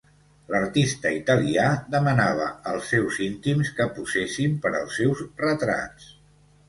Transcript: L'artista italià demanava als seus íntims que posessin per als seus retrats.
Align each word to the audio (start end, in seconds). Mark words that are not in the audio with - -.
L'artista 0.53 1.09
italià 1.17 1.65
demanava 1.97 2.47
als 2.71 2.89
seus 2.93 3.19
íntims 3.29 3.71
que 3.81 3.87
posessin 3.99 4.57
per 4.65 4.73
als 4.81 5.01
seus 5.03 5.23
retrats. 5.47 6.09